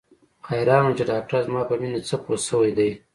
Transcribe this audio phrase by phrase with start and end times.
[0.49, 2.91] حيران وم چې ډاکتر زما په مينې څه پوه سوى دى.